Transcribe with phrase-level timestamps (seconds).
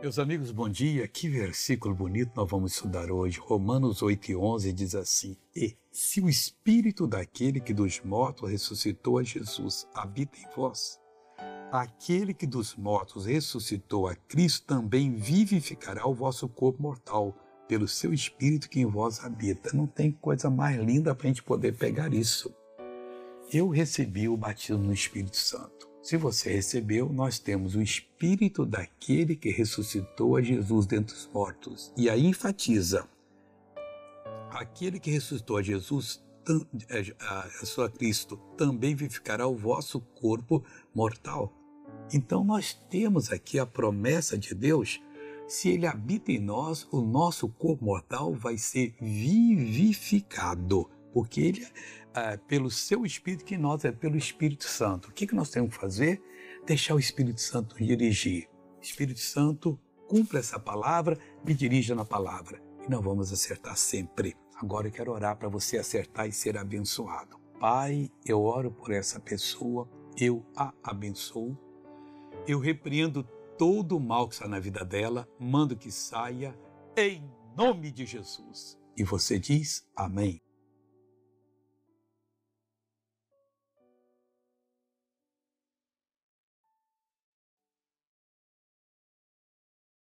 [0.00, 1.08] Meus amigos, bom dia.
[1.08, 3.40] Que versículo bonito nós vamos estudar hoje.
[3.40, 9.18] Romanos 8 e 11 diz assim: E se o espírito daquele que dos mortos ressuscitou
[9.18, 11.00] a Jesus habita em vós,
[11.72, 17.36] aquele que dos mortos ressuscitou a Cristo também vivificará o vosso corpo mortal
[17.66, 19.76] pelo seu espírito que em vós habita.
[19.76, 22.54] Não tem coisa mais linda para a gente poder pegar isso.
[23.52, 25.87] Eu recebi o batismo no Espírito Santo.
[26.08, 31.92] Se você recebeu, nós temos o espírito daquele que ressuscitou a Jesus dentre os mortos.
[31.98, 33.06] E aí enfatiza:
[34.48, 36.24] aquele que ressuscitou a Jesus,
[36.88, 41.52] é, a sua Cristo, também vivificará o vosso corpo mortal.
[42.10, 44.98] Então nós temos aqui a promessa de Deus.
[45.46, 51.66] Se ele habita em nós, o nosso corpo mortal vai ser vivificado porque ele
[52.14, 55.08] é pelo seu Espírito que nós é pelo Espírito Santo.
[55.08, 56.22] O que, que nós temos que fazer?
[56.66, 58.48] Deixar o Espírito Santo dirigir.
[58.80, 62.60] Espírito Santo, cumpra essa palavra, me dirija na palavra.
[62.86, 64.36] E não vamos acertar sempre.
[64.56, 67.38] Agora eu quero orar para você acertar e ser abençoado.
[67.60, 71.56] Pai, eu oro por essa pessoa, eu a abençoo.
[72.46, 73.22] Eu repreendo
[73.56, 76.58] todo o mal que está na vida dela, mando que saia
[76.96, 77.22] em
[77.56, 78.78] nome de Jesus.
[78.96, 80.40] E você diz amém.